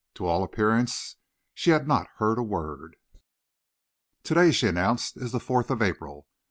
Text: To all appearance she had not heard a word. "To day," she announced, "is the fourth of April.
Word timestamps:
To 0.15 0.25
all 0.25 0.43
appearance 0.43 1.17
she 1.53 1.69
had 1.69 1.87
not 1.87 2.07
heard 2.15 2.39
a 2.39 2.41
word. 2.41 2.95
"To 4.23 4.33
day," 4.33 4.49
she 4.51 4.65
announced, 4.65 5.15
"is 5.15 5.31
the 5.31 5.39
fourth 5.39 5.69
of 5.69 5.79
April. 5.79 6.25